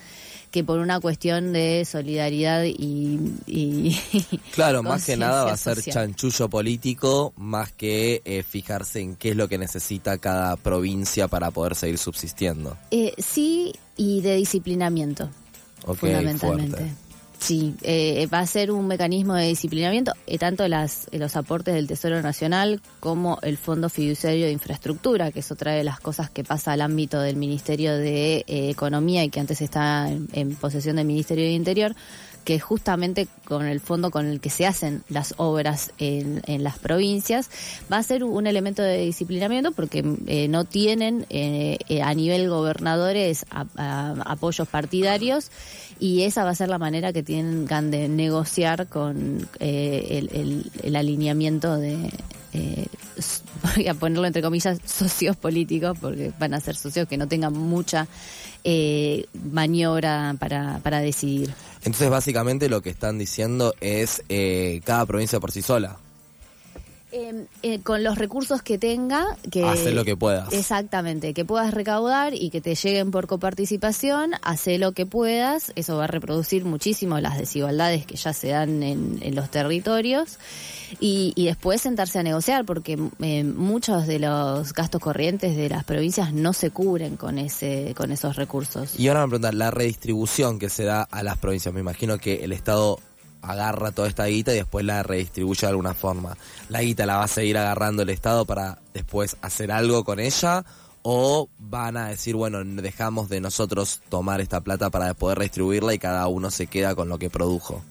que 0.54 0.62
por 0.62 0.78
una 0.78 1.00
cuestión 1.00 1.52
de 1.52 1.84
solidaridad 1.84 2.62
y... 2.64 3.98
claro, 4.54 4.84
más 4.84 5.04
que 5.04 5.16
nada 5.16 5.42
va 5.42 5.50
a 5.50 5.56
ser 5.56 5.82
chanchullo 5.82 6.48
político, 6.48 7.32
más 7.36 7.72
que 7.72 8.22
eh, 8.24 8.44
fijarse 8.44 9.00
en 9.00 9.16
qué 9.16 9.30
es 9.30 9.36
lo 9.36 9.48
que 9.48 9.58
necesita 9.58 10.16
cada 10.18 10.56
provincia 10.56 11.26
para 11.26 11.50
poder 11.50 11.74
seguir 11.74 11.98
subsistiendo. 11.98 12.76
Eh, 12.92 13.14
sí, 13.18 13.72
y 13.96 14.20
de 14.20 14.36
disciplinamiento, 14.36 15.28
fundamentalmente. 15.96 16.92
Sí, 17.38 17.74
eh, 17.82 18.26
va 18.32 18.38
a 18.40 18.46
ser 18.46 18.70
un 18.70 18.86
mecanismo 18.86 19.34
de 19.34 19.48
disciplinamiento, 19.48 20.12
eh, 20.26 20.38
tanto 20.38 20.66
las, 20.66 21.08
eh, 21.10 21.18
los 21.18 21.36
aportes 21.36 21.74
del 21.74 21.86
Tesoro 21.86 22.22
Nacional 22.22 22.80
como 23.00 23.38
el 23.42 23.58
Fondo 23.58 23.90
Fiduciario 23.90 24.46
de 24.46 24.52
Infraestructura, 24.52 25.30
que 25.30 25.40
es 25.40 25.52
otra 25.52 25.72
de 25.72 25.84
las 25.84 26.00
cosas 26.00 26.30
que 26.30 26.42
pasa 26.42 26.72
al 26.72 26.80
ámbito 26.80 27.20
del 27.20 27.36
Ministerio 27.36 27.96
de 27.96 28.44
Economía 28.46 29.24
y 29.24 29.28
que 29.28 29.40
antes 29.40 29.60
está 29.60 30.08
en, 30.08 30.56
posesión 30.56 30.96
del 30.96 31.06
Ministerio 31.06 31.44
de 31.44 31.52
Interior, 31.52 31.94
que 32.44 32.60
justamente 32.60 33.26
con 33.44 33.66
el 33.66 33.80
fondo 33.80 34.10
con 34.10 34.26
el 34.26 34.40
que 34.40 34.50
se 34.50 34.66
hacen 34.66 35.02
las 35.08 35.34
obras 35.36 35.92
en, 35.98 36.42
las 36.62 36.78
provincias, 36.78 37.50
va 37.92 37.98
a 37.98 38.02
ser 38.02 38.24
un 38.24 38.46
elemento 38.46 38.82
de 38.82 38.98
disciplinamiento 38.98 39.72
porque 39.72 40.02
no 40.02 40.64
tienen 40.64 41.26
a 42.02 42.14
nivel 42.14 42.48
gobernadores 42.48 43.46
apoyos 43.74 44.68
partidarios 44.68 45.50
y 45.98 46.22
esa 46.22 46.44
va 46.44 46.50
a 46.50 46.54
ser 46.54 46.68
la 46.68 46.78
manera 46.78 47.12
que 47.12 47.22
tienen 47.22 47.66
de 47.90 48.08
negociar 48.08 48.88
con 48.88 49.48
eh, 49.60 50.28
el, 50.82 50.96
alineamiento 50.96 51.76
de, 51.76 52.10
eh, 52.52 52.86
voy 53.74 53.88
a 53.88 53.94
ponerlo 53.94 54.26
entre 54.26 54.42
comillas, 54.42 54.78
socios 54.84 55.36
políticos, 55.36 55.96
porque 56.00 56.32
van 56.38 56.54
a 56.54 56.60
ser 56.60 56.76
socios 56.76 57.08
que 57.08 57.16
no 57.16 57.28
tengan 57.28 57.52
mucha 57.52 58.06
eh, 58.64 59.26
maniobra 59.50 60.34
para, 60.38 60.80
para 60.82 61.00
decidir. 61.00 61.54
Entonces, 61.84 62.08
básicamente 62.08 62.68
lo 62.68 62.80
que 62.80 62.90
están 62.90 63.18
diciendo 63.18 63.74
es 63.80 64.22
eh, 64.28 64.80
cada 64.84 65.04
provincia 65.06 65.38
por 65.38 65.52
sí 65.52 65.60
sola. 65.62 65.98
Em, 67.16 67.46
eh, 67.62 67.78
con 67.78 68.02
los 68.02 68.18
recursos 68.18 68.60
que 68.62 68.76
tenga, 68.76 69.24
que 69.52 69.62
hace 69.64 69.92
lo 69.92 70.04
que 70.04 70.16
puedas. 70.16 70.52
Exactamente, 70.52 71.32
que 71.32 71.44
puedas 71.44 71.72
recaudar 71.72 72.34
y 72.34 72.50
que 72.50 72.60
te 72.60 72.74
lleguen 72.74 73.12
por 73.12 73.28
coparticipación, 73.28 74.32
hace 74.42 74.78
lo 74.78 74.90
que 74.90 75.06
puedas. 75.06 75.72
Eso 75.76 75.96
va 75.96 76.04
a 76.04 76.06
reproducir 76.08 76.64
muchísimo 76.64 77.20
las 77.20 77.38
desigualdades 77.38 78.04
que 78.04 78.16
ya 78.16 78.32
se 78.32 78.48
dan 78.48 78.82
en, 78.82 79.32
los 79.32 79.48
territorios 79.48 80.40
y, 80.98 81.32
después 81.36 81.82
sentarse 81.82 82.18
a 82.18 82.24
negociar, 82.24 82.64
porque 82.64 82.98
eh, 83.20 83.44
muchos 83.44 84.08
de 84.08 84.18
los 84.18 84.72
gastos 84.72 85.00
corrientes 85.00 85.56
de 85.56 85.68
las 85.68 85.84
provincias 85.84 86.32
no 86.32 86.52
se 86.52 86.70
cubren 86.70 87.16
con 87.16 87.38
ese 87.38 87.94
con 87.96 88.10
esos 88.10 88.34
recursos. 88.34 88.98
Y 88.98 89.06
ahora 89.06 89.20
me 89.20 89.28
preguntan 89.28 89.58
la 89.58 89.70
redistribución 89.70 90.58
que 90.58 90.68
se 90.68 90.82
da 90.82 91.02
a 91.02 91.22
las 91.22 91.38
provincias. 91.38 91.72
Me 91.72 91.80
imagino 91.80 92.18
que 92.18 92.42
el 92.42 92.50
Estado 92.50 92.98
agarra 93.44 93.92
toda 93.92 94.08
esta 94.08 94.26
guita 94.26 94.52
y 94.52 94.56
después 94.56 94.84
la 94.84 95.02
redistribuye 95.02 95.60
de 95.62 95.68
alguna 95.68 95.94
forma. 95.94 96.36
¿La 96.68 96.82
guita 96.82 97.06
la 97.06 97.16
va 97.16 97.24
a 97.24 97.28
seguir 97.28 97.58
agarrando 97.58 98.02
el 98.02 98.10
Estado 98.10 98.44
para 98.44 98.78
después 98.92 99.36
hacer 99.42 99.72
algo 99.72 100.04
con 100.04 100.20
ella? 100.20 100.64
¿O 101.02 101.48
van 101.58 101.96
a 101.96 102.08
decir, 102.08 102.34
bueno, 102.34 102.64
dejamos 102.64 103.28
de 103.28 103.40
nosotros 103.40 104.00
tomar 104.08 104.40
esta 104.40 104.62
plata 104.62 104.88
para 104.88 105.12
poder 105.14 105.38
redistribuirla 105.38 105.92
y 105.92 105.98
cada 105.98 106.26
uno 106.28 106.50
se 106.50 106.66
queda 106.66 106.94
con 106.94 107.08
lo 107.08 107.18
que 107.18 107.28
produjo? 107.28 107.82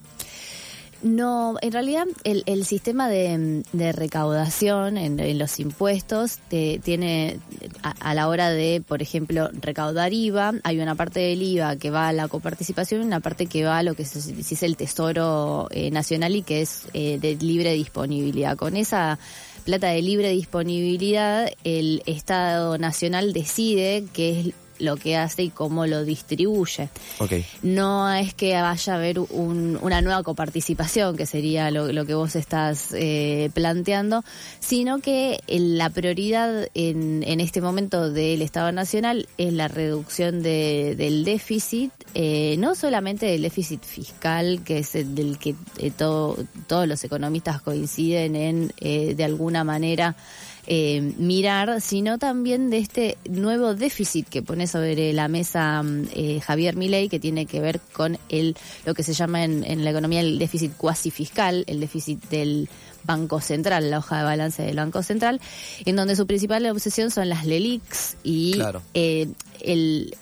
No, 1.04 1.58
en 1.62 1.74
realidad 1.74 2.06
el, 2.24 2.44
el 2.46 2.66
sistema 2.66 3.10
de, 3.10 3.64
recaudación 3.92 4.98
en, 4.98 5.38
los 5.38 5.60
impuestos 5.60 6.40
te, 6.48 6.80
tiene 6.82 7.40
a, 7.82 8.14
la 8.14 8.30
hora 8.30 8.50
de, 8.50 8.82
por 8.88 9.02
ejemplo, 9.02 9.50
recaudar 9.52 10.14
IVA, 10.14 10.54
hay 10.64 10.80
una 10.80 10.96
parte 10.96 11.20
del 11.20 11.42
IVA 11.42 11.76
que 11.76 11.92
va 11.92 12.08
a 12.08 12.14
la 12.14 12.30
coparticipación 12.30 13.02
y 13.02 13.06
una 13.06 13.20
parte 13.20 13.48
que 13.48 13.66
va 13.66 13.80
a 13.80 13.84
lo 13.84 13.96
que 13.96 14.06
se 14.06 14.32
dice 14.32 14.66
el 14.66 14.78
Tesoro 14.78 15.68
eh, 15.72 15.92
Nacional 15.92 16.38
y 16.38 16.42
que 16.42 16.62
es 16.62 16.84
eh, 16.94 17.20
de 17.20 17.36
libre 17.36 17.74
disponibilidad. 17.74 18.56
Con 18.56 18.78
esa 18.78 19.20
plata 19.66 19.88
de 19.88 20.02
libre 20.02 20.30
disponibilidad, 20.30 21.52
el 21.66 22.02
Estado 22.06 22.78
Nacional 22.78 23.34
decide 23.34 24.06
qué 24.14 24.40
es 24.40 24.54
lo 24.80 24.98
que 24.98 25.18
hace 25.18 25.44
y 25.44 25.50
cómo 25.50 25.86
lo 25.86 26.04
distribuye. 26.04 26.90
No 27.62 28.12
es 28.14 28.34
que 28.34 28.54
vaya 28.54 28.94
a 28.94 28.96
haber 28.96 29.20
una 29.20 30.02
nueva 30.02 30.24
coparticipación, 30.24 31.16
que 31.16 31.26
sería 31.26 31.72
lo, 31.72 32.06
que 32.06 32.14
vos 32.14 32.36
estás 32.36 32.90
eh, 32.94 33.50
planteando, 33.54 34.24
sino 34.60 35.00
que 35.00 35.42
la 35.48 35.90
prioridad 35.90 36.70
en, 36.74 37.24
este 37.40 37.62
momento 37.62 38.12
del 38.12 38.42
Estado 38.42 38.72
Nacional 38.72 39.28
es 39.38 39.54
la 39.54 39.68
reducción 39.68 40.42
del 40.42 41.24
déficit, 41.26 41.92
eh, 42.14 42.56
no 42.60 42.76
solamente 42.76 43.26
del 43.26 43.42
déficit 43.42 43.84
fiscal, 43.84 44.62
que 44.64 44.80
es 44.80 44.96
el 44.96 45.16
del 45.16 45.38
que 45.38 45.56
eh, 45.78 45.92
todos 45.92 46.88
los 46.88 47.04
economistas 47.04 47.62
coinciden 47.62 48.36
en, 48.36 48.74
de 48.80 49.24
alguna 49.24 49.64
manera, 49.64 50.16
eh, 50.66 51.02
mirar, 51.18 51.82
sino 51.82 52.18
también 52.18 52.70
de 52.70 52.78
este 52.78 53.18
nuevo 53.30 53.76
déficit 53.76 54.30
que 54.30 54.42
pone 54.42 54.66
sobre 54.68 55.12
la 55.12 55.28
mesa 55.28 55.84
mm, 55.84 56.08
eh, 56.14 56.40
Javier 56.40 56.76
Milei, 56.76 57.10
que 57.10 57.20
tiene 57.20 57.46
que 57.46 57.60
ver 57.60 57.82
con 57.92 58.18
el 58.30 58.56
lo 58.86 58.94
que 58.94 59.04
se 59.04 59.14
llama 59.14 59.44
en, 59.44 59.84
la 59.84 59.90
economía 59.90 60.22
el 60.22 60.40
déficit 60.40 60.72
cuasi 60.78 61.12
fiscal, 61.12 61.66
el 61.68 61.80
déficit 61.80 62.24
del 62.30 62.70
Banco 63.04 63.42
Central, 63.42 63.92
la 63.92 63.98
hoja 63.98 64.20
de 64.20 64.24
balance 64.24 64.64
del 64.64 64.78
Banco 64.78 65.04
Central, 65.04 65.42
en 65.86 65.96
donde 65.98 66.16
su 66.16 66.26
principal 66.26 66.66
obsesión 66.68 67.12
son 67.12 67.28
las 67.28 67.46
LELIX 67.46 68.16
y 68.24 68.62
eh, 68.94 69.28
el, 69.60 70.16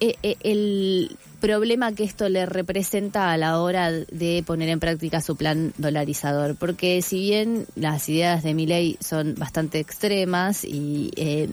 el 0.00 1.16
problema 1.40 1.92
que 1.92 2.04
esto 2.04 2.28
le 2.28 2.46
representa 2.46 3.32
a 3.32 3.36
la 3.36 3.60
hora 3.60 3.90
de 3.90 4.44
poner 4.46 4.68
en 4.68 4.80
práctica 4.80 5.20
su 5.20 5.36
plan 5.36 5.72
dolarizador. 5.78 6.56
Porque 6.56 7.02
si 7.02 7.20
bien 7.20 7.66
las 7.74 8.08
ideas 8.08 8.42
de 8.42 8.54
Milei 8.54 8.96
son 9.00 9.34
bastante 9.34 9.80
extremas 9.80 10.64
y 10.64 11.10
eh, 11.16 11.48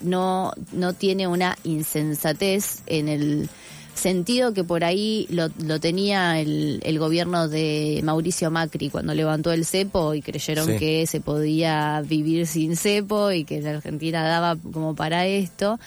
no, 0.00 0.52
no 0.72 0.92
tiene 0.92 1.26
una 1.26 1.56
insensatez 1.64 2.82
en 2.86 3.08
el 3.08 3.48
sentido 3.94 4.52
que 4.52 4.64
por 4.64 4.84
ahí 4.84 5.26
lo, 5.30 5.48
lo 5.62 5.80
tenía 5.80 6.40
el, 6.40 6.80
el, 6.84 6.98
gobierno 6.98 7.48
de 7.48 8.00
Mauricio 8.02 8.50
Macri 8.50 8.90
cuando 8.90 9.14
levantó 9.14 9.52
el 9.52 9.64
cepo 9.64 10.14
y 10.14 10.22
creyeron 10.22 10.78
que 10.78 11.06
se 11.06 11.20
podía 11.20 12.02
vivir 12.04 12.46
sin 12.46 12.76
cepo 12.76 13.30
y 13.30 13.44
que 13.44 13.60
la 13.60 13.70
Argentina 13.70 14.22
daba 14.26 14.56
como 14.56 14.94
para 14.94 15.26
esto. 15.26 15.78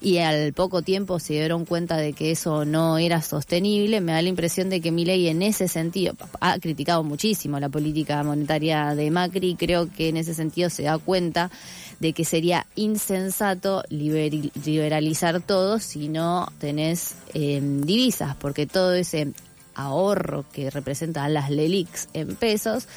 Y 0.00 0.18
al 0.18 0.52
poco 0.52 0.82
tiempo 0.82 1.18
se 1.18 1.34
dieron 1.34 1.64
cuenta 1.64 1.96
de 1.96 2.12
que 2.12 2.32
eso 2.32 2.64
no 2.64 2.98
era 2.98 3.22
sostenible, 3.22 4.00
me 4.00 4.12
da 4.12 4.22
la 4.22 4.28
impresión 4.28 4.68
de 4.68 4.80
que 4.80 4.90
Milei 4.90 5.28
en 5.28 5.42
ese 5.42 5.68
sentido 5.68 6.14
ha 6.40 6.58
criticado 6.58 7.04
muchísimo 7.04 7.60
la 7.60 7.68
política 7.68 8.22
monetaria 8.22 8.94
de 8.94 9.10
Macri, 9.10 9.54
creo 9.54 9.90
que 9.90 10.08
en 10.08 10.16
ese 10.16 10.34
sentido 10.34 10.70
se 10.70 10.84
da 10.84 10.98
cuenta 10.98 11.50
de 12.02 12.12
que 12.12 12.24
sería 12.24 12.66
insensato 12.74 13.84
liberalizar 13.88 15.40
todo 15.40 15.78
si 15.78 16.08
no 16.08 16.48
tenés 16.58 17.14
em, 17.32 17.80
divisas, 17.82 18.34
porque 18.34 18.66
todo 18.66 18.92
ese 18.92 19.32
ahorro 19.76 20.44
que 20.52 20.68
representa 20.68 21.28
las 21.28 21.48
LELIX 21.48 22.08
en 22.12 22.34
pesos, 22.34 22.88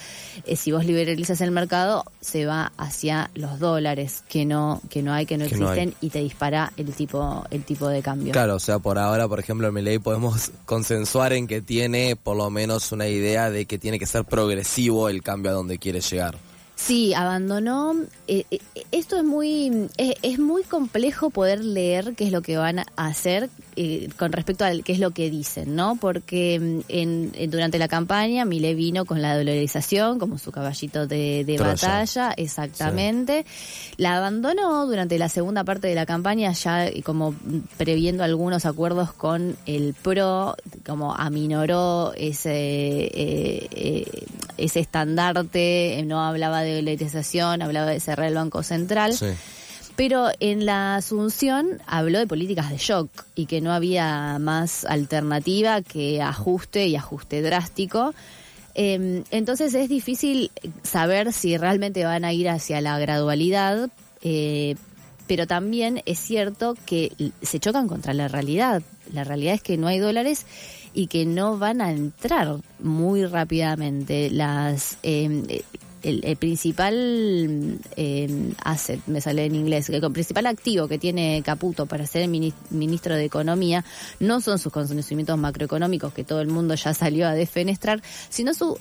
eh, 0.45 0.55
si 0.55 0.71
vos 0.71 0.85
liberalizas 0.85 1.39
el 1.41 1.51
mercado, 1.51 2.03
se 2.19 2.47
va 2.47 2.71
hacia 2.77 3.29
los 3.35 3.59
dólares 3.59 4.24
que 4.27 4.43
no 4.43 4.81
que 4.89 5.03
no 5.03 5.13
hay, 5.13 5.27
que 5.27 5.38
no 5.38 5.45
existen 5.45 5.93
y 6.01 6.09
te 6.09 6.19
dispara 6.19 6.74
el 6.75 6.91
tipo 6.91 7.45
el 7.51 7.63
tipo 7.63 7.88
de 7.88 8.01
cambio. 8.01 8.33
Claro, 8.33 8.55
o 8.55 8.59
sea, 8.59 8.79
por 8.79 8.97
ahora, 8.97 9.27
por 9.27 9.39
ejemplo, 9.39 9.67
en 9.67 9.74
mi 9.75 9.83
ley 9.83 10.00
podemos 10.00 10.51
consensuar 10.65 11.33
en 11.33 11.45
que 11.45 11.62
tiene 11.62 12.15
por 12.15 12.35
lo 12.35 12.50
menos 12.50 12.91
una 12.91 13.07
idea 13.07 13.51
de 13.51 13.67
que 13.67 13.77
tiene 13.77 14.00
que 14.00 14.07
ser 14.07 14.25
progresivo 14.25 15.09
el 15.09 15.21
cambio 15.21 15.51
a 15.51 15.53
donde 15.53 15.77
quiere 15.77 16.01
llegar. 16.01 16.35
Sí, 16.75 17.13
abandonó. 17.13 17.96
Eh, 18.27 18.46
eh, 18.51 18.60
esto 18.91 19.17
es 19.17 19.24
muy 19.24 19.88
eh, 19.98 20.15
es 20.22 20.39
muy 20.39 20.63
complejo 20.63 21.29
poder 21.29 21.63
leer 21.63 22.15
qué 22.15 22.25
es 22.25 22.32
lo 22.32 22.41
que 22.41 22.58
van 22.58 22.79
a 22.79 22.86
hacer 22.98 23.50
con 24.17 24.32
respecto 24.32 24.63
a 24.65 24.72
qué 24.72 24.94
es 24.94 25.00
lo 25.00 25.12
que 25.12 25.29
dicen, 25.29 25.75
¿no? 25.75 25.96
Porque 25.96 26.60
mm, 26.60 26.79
en, 26.89 27.50
durante 27.50 27.77
la 27.77 27.88
campaña 27.88 28.46
Mile 28.46 28.74
vino 28.74 29.05
con 29.05 29.22
la 29.22 29.38
dolarización 29.38 30.20
como 30.20 30.38
su 30.38 30.51
caballito 30.51 31.08
de, 31.08 31.58
batalla, 31.60 32.34
exactamente. 32.36 33.46
La 33.98 34.17
abandonó 34.17 34.86
durante 34.86 35.17
la 35.17 35.29
segunda 35.29 35.63
parte 35.63 35.88
de 35.88 35.96
la 35.96 36.05
campaña 36.05 36.51
ya 36.51 36.89
como 37.03 37.36
previendo 37.77 38.24
algunos 38.24 38.65
acuerdos 38.65 39.13
con 39.13 39.55
el 39.65 39.94
PRO, 39.94 40.55
como 40.86 41.15
aminoró 41.15 42.13
ese 42.15 43.10
ese 44.57 44.79
estandarte, 44.79 46.03
no 46.05 46.24
hablaba 46.24 46.62
de 46.62 46.75
dolarización, 46.75 47.62
hablaba 47.62 47.91
de 47.91 48.00
cerrar 48.00 48.27
el 48.27 48.35
Banco 48.35 48.63
Central. 48.63 49.15
Pero 49.95 50.29
en 50.41 50.65
la 50.65 50.97
Asunción 50.97 51.81
habló 51.88 52.19
de 52.19 52.27
políticas 52.27 52.69
de 52.69 52.77
shock 52.77 53.09
y 53.33 53.45
que 53.45 53.62
no 53.62 53.71
había 53.71 54.38
más 54.39 54.83
alternativa 54.85 55.81
que 55.81 56.21
ajuste 56.21 56.88
y 56.88 56.95
ajuste 56.97 57.41
drástico. 57.41 58.13
Em, 58.74 59.24
entonces 59.31 59.74
es 59.74 59.88
difícil 59.88 60.51
saber 60.83 61.31
si 61.31 61.55
realmente 61.57 62.03
van 62.03 62.25
a 62.25 62.33
ir 62.33 62.50
hacia 62.50 62.81
la 62.81 63.00
gradualidad, 63.00 63.89
eh, 64.21 64.75
pero 65.27 65.47
también 65.47 66.01
es 66.05 66.19
cierto 66.19 66.75
que 66.85 67.31
se 67.41 67.62
chocan 67.62 67.88
contra 67.88 68.13
la 68.13 68.27
realidad. 68.27 68.83
La 69.13 69.24
realidad 69.24 69.55
es 69.55 69.62
que 69.62 69.77
no 69.77 69.88
hay 69.88 70.00
dólares 70.00 70.45
y 70.96 71.08
que 71.08 71.25
no 71.25 71.58
van 71.58 71.82
a 71.82 71.92
entrar 71.92 72.58
muy 72.80 73.25
rápidamente 73.25 74.32
las... 74.32 74.98
Em, 75.04 75.44
el, 76.02 76.38
principal 76.38 77.80
eh, 77.96 78.54
me 79.08 79.22
sale 79.22 79.46
en 79.46 79.56
inglés, 79.56 79.90
el 79.90 80.12
principal 80.12 80.46
activo 80.46 80.88
que 80.88 81.00
tiene 81.00 81.42
Caputo 81.44 81.88
para 81.88 82.06
ser 82.06 82.22
el 82.22 82.54
ministro 82.70 83.16
de 83.16 83.25
Economía 83.25 83.84
no 84.20 84.40
son 84.40 84.60
sus 84.60 84.72
conocimientos 84.72 85.36
macroeconómicos 85.40 86.14
que 86.14 86.24
todo 86.24 86.42
el 86.42 86.48
mundo 86.48 86.75
ya 86.75 86.94
salió 86.94 87.28
a 87.28 87.34
defenestrar, 87.34 88.04
sino 88.30 88.54
su 88.54 88.78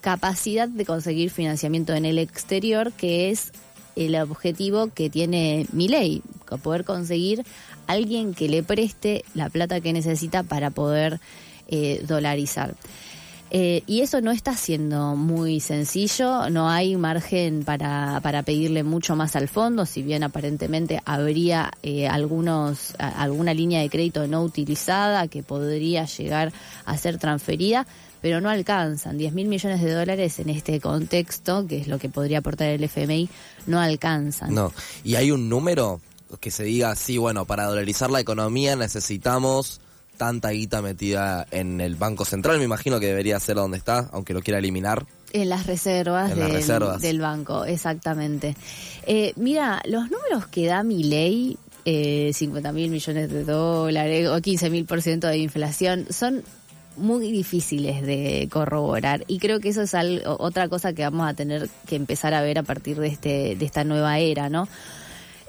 capacidad 0.00 0.68
de 0.68 0.84
conseguir 0.84 1.30
financiamiento 1.30 1.94
en 1.94 2.04
el 2.04 2.16
exterior, 2.16 2.92
que 2.92 3.30
es 3.30 3.50
el 3.96 4.14
objetivo 4.14 4.86
que 4.94 5.10
tiene 5.10 5.66
mi 5.72 5.88
ley, 5.88 6.22
poder 6.62 6.84
conseguir 6.84 7.44
alguien 7.88 8.34
que 8.34 8.48
le 8.48 8.62
preste 8.62 9.24
la 9.34 9.50
plata 9.50 9.80
que 9.80 9.92
necesita 9.92 10.44
para 10.44 10.70
poder 10.70 11.20
eh, 11.68 12.02
dolarizar. 12.06 12.74
Eh, 13.50 13.82
y 13.86 14.02
eso 14.02 14.20
no 14.20 14.30
está 14.30 14.54
siendo 14.54 15.16
muy 15.16 15.60
sencillo, 15.60 16.50
no 16.50 16.68
hay 16.68 16.96
margen 16.96 17.64
para, 17.64 18.20
para 18.22 18.42
pedirle 18.42 18.82
mucho 18.82 19.16
más 19.16 19.36
al 19.36 19.48
fondo, 19.48 19.86
si 19.86 20.02
bien 20.02 20.22
aparentemente 20.22 21.00
habría 21.06 21.70
eh, 21.82 22.06
algunos, 22.06 22.94
alguna 22.98 23.54
línea 23.54 23.80
de 23.80 23.88
crédito 23.88 24.26
no 24.26 24.42
utilizada 24.42 25.28
que 25.28 25.42
podría 25.42 26.04
llegar 26.04 26.52
a 26.84 26.98
ser 26.98 27.16
transferida, 27.16 27.86
pero 28.20 28.42
no 28.42 28.50
alcanzan. 28.50 29.16
10 29.16 29.32
mil 29.32 29.48
millones 29.48 29.80
de 29.80 29.94
dólares 29.94 30.38
en 30.40 30.50
este 30.50 30.78
contexto, 30.78 31.66
que 31.66 31.78
es 31.78 31.88
lo 31.88 31.98
que 31.98 32.10
podría 32.10 32.38
aportar 32.38 32.68
el 32.68 32.84
FMI, 32.84 33.30
no 33.66 33.80
alcanzan. 33.80 34.52
No, 34.52 34.74
y 35.04 35.14
hay 35.14 35.30
un 35.30 35.48
número 35.48 36.02
que 36.40 36.50
se 36.50 36.64
diga, 36.64 36.94
sí, 36.96 37.16
bueno, 37.16 37.46
para 37.46 37.64
dolarizar 37.64 38.10
la 38.10 38.20
economía 38.20 38.76
necesitamos 38.76 39.80
tanta 40.18 40.50
guita 40.50 40.82
metida 40.82 41.46
en 41.50 41.80
el 41.80 41.96
Banco 41.96 42.26
Central, 42.26 42.58
me 42.58 42.64
imagino 42.64 43.00
que 43.00 43.06
debería 43.06 43.40
ser 43.40 43.56
donde 43.56 43.78
está, 43.78 44.10
aunque 44.12 44.34
lo 44.34 44.42
quiera 44.42 44.58
eliminar. 44.58 45.06
En 45.32 45.48
las 45.48 45.66
reservas, 45.66 46.34
del, 46.34 47.00
del 47.00 47.20
banco, 47.20 47.64
exactamente. 47.64 48.56
Eh, 49.06 49.32
mira, 49.36 49.80
los 49.86 50.10
números 50.10 50.46
que 50.50 50.66
da 50.66 50.82
mi 50.82 51.04
ley, 51.04 51.56
eh, 51.84 52.32
50 52.34 52.72
mil 52.72 52.90
millones 52.90 53.30
de 53.30 53.44
dólares 53.44 54.28
o 54.28 54.40
15 54.40 54.70
mil 54.70 54.84
por 54.84 55.00
ciento 55.00 55.26
de 55.26 55.38
inflación, 55.38 56.06
son 56.10 56.42
muy 56.96 57.30
difíciles 57.30 58.02
de 58.02 58.48
corroborar 58.50 59.24
y 59.28 59.38
creo 59.38 59.60
que 59.60 59.68
eso 59.68 59.82
es 59.82 59.94
algo, 59.94 60.36
otra 60.40 60.68
cosa 60.68 60.92
que 60.92 61.02
vamos 61.02 61.28
a 61.28 61.34
tener 61.34 61.68
que 61.86 61.94
empezar 61.94 62.34
a 62.34 62.42
ver 62.42 62.58
a 62.58 62.64
partir 62.64 62.98
de 62.98 63.06
este 63.06 63.56
de 63.56 63.64
esta 63.64 63.84
nueva 63.84 64.18
era, 64.18 64.48
¿no? 64.48 64.68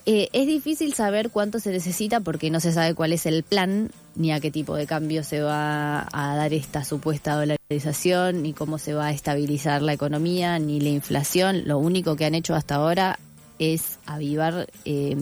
Eh, 0.06 0.30
es 0.34 0.48
difícil 0.48 0.94
saber 0.94 1.30
cuánto 1.30 1.60
se 1.60 1.72
necesita 1.72 2.20
porque 2.20 2.50
no 2.50 2.60
se 2.60 2.72
sabe 2.72 2.96
cuál 2.96 3.14
es 3.14 3.26
el 3.26 3.44
plan 3.44 3.92
ni 4.16 4.32
a 4.32 4.40
qué 4.40 4.52
tipo 4.52 4.76
de 4.76 4.86
cambio 4.86 5.24
se 5.24 5.42
va 5.42 6.08
a 6.12 6.36
dar 6.36 6.54
esta 6.54 6.84
supuesta 6.84 7.36
dolarización, 7.36 8.44
ni 8.44 8.54
cómo 8.54 8.78
se 8.78 8.94
va 8.94 9.08
a 9.08 9.12
estabilizar 9.12 9.82
la 9.82 9.94
economía, 9.94 10.60
ni 10.60 10.82
la 10.82 10.90
inflación. 10.90 11.64
Lo 11.66 11.78
único 11.78 12.16
que 12.16 12.26
han 12.26 12.36
hecho 12.36 12.56
hasta 12.56 12.76
ahora 12.76 13.20
es 13.60 14.00
avivar 14.06 14.68
eh, 14.86 15.18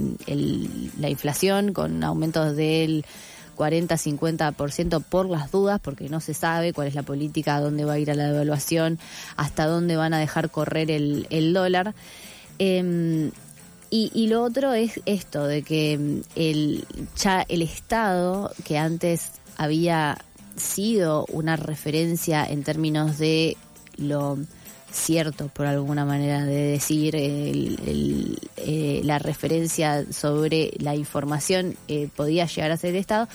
la 0.99 1.09
inflación 1.09 1.73
con 1.73 2.03
aumentos 2.03 2.55
del 2.55 3.05
40-50% 3.57 5.03
por 5.03 5.27
las 5.27 5.51
dudas, 5.51 5.79
porque 5.81 6.09
no 6.09 6.19
se 6.19 6.33
sabe 6.33 6.73
cuál 6.73 6.87
es 6.87 6.95
la 6.95 7.03
política, 7.03 7.59
dónde 7.59 7.85
va 7.85 7.93
a 7.93 7.99
ir 7.99 8.11
a 8.11 8.15
la 8.15 8.31
devaluación, 8.31 8.99
hasta 9.35 9.65
dónde 9.65 9.95
van 9.95 10.13
a 10.13 10.19
dejar 10.19 10.49
correr 10.51 10.91
el, 10.91 11.27
el 11.29 11.53
dólar. 11.53 11.93
Eh, 12.59 13.31
y, 13.89 14.27
lo 14.27 14.43
otro 14.43 14.73
es 14.73 14.99
esto, 15.05 15.45
de 15.45 15.63
que 15.63 15.97
mm, 15.97 16.21
el, 16.35 16.85
ya 17.17 17.45
el 17.47 17.61
Estado, 17.61 18.51
que 18.63 18.77
antes 18.77 19.31
había 19.57 20.17
sido 20.55 21.25
una 21.31 21.55
referencia 21.55 22.45
en 22.45 22.63
términos 22.63 23.17
de 23.17 23.57
lo 23.97 24.37
cierto, 24.91 25.49
por 25.49 25.65
alguna 25.65 26.05
manera 26.05 26.43
de 26.45 26.71
decir, 26.71 27.15
eh, 27.15 29.01
la 29.03 29.19
referencia 29.19 30.11
sobre 30.11 30.71
la 30.79 30.95
información 30.95 31.75
eh, 31.87 32.09
podía 32.15 32.45
llegar 32.45 32.71
a 32.71 32.77
ser 32.77 32.91
el 32.91 32.97
Estado, 32.97 33.27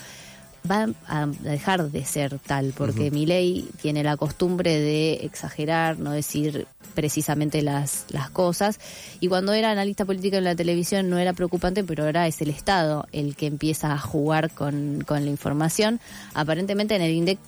va 0.70 0.88
a 1.06 1.26
dejar 1.26 1.90
de 1.90 2.04
ser 2.04 2.38
tal, 2.38 2.72
porque 2.76 3.10
mi 3.10 3.26
ley 3.26 3.68
tiene 3.80 4.02
la 4.02 4.16
costumbre 4.16 4.78
de 4.78 5.14
exagerar, 5.24 5.98
no 5.98 6.12
decir 6.12 6.66
precisamente 6.94 7.62
las, 7.62 8.04
las 8.10 8.30
cosas. 8.30 8.78
Y 9.20 9.28
cuando 9.28 9.52
era 9.52 9.70
analista 9.70 10.04
política 10.04 10.38
en 10.38 10.44
la 10.44 10.54
televisión 10.54 11.10
no 11.10 11.18
era 11.18 11.32
preocupante, 11.32 11.84
pero 11.84 12.04
ahora 12.04 12.26
es 12.26 12.40
el 12.42 12.50
Estado 12.50 13.06
el 13.12 13.34
que 13.34 13.46
empieza 13.46 13.92
a 13.92 13.98
jugar 13.98 14.50
con, 14.50 15.02
con 15.06 15.24
la 15.24 15.30
información. 15.30 16.00
Aparentemente 16.34 16.94
en 16.94 17.02
el 17.02 17.12
INDEC 17.12 17.38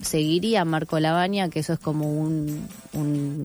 seguiría 0.00 0.64
Marco 0.64 0.98
Labaña, 0.98 1.48
que 1.48 1.60
eso 1.60 1.72
es 1.72 1.78
como 1.78 2.10
un, 2.10 2.68